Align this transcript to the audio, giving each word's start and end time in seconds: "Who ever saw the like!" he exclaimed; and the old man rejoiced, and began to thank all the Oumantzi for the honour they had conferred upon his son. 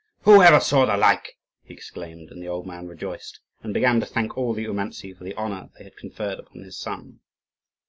"Who 0.23 0.41
ever 0.41 0.59
saw 0.59 0.87
the 0.87 0.97
like!" 0.97 1.37
he 1.63 1.75
exclaimed; 1.75 2.31
and 2.31 2.41
the 2.41 2.47
old 2.47 2.65
man 2.65 2.87
rejoiced, 2.87 3.39
and 3.61 3.71
began 3.71 3.99
to 3.99 4.07
thank 4.07 4.35
all 4.35 4.53
the 4.55 4.65
Oumantzi 4.65 5.13
for 5.13 5.23
the 5.23 5.35
honour 5.37 5.69
they 5.77 5.83
had 5.83 5.95
conferred 5.95 6.39
upon 6.39 6.63
his 6.63 6.75
son. 6.75 7.19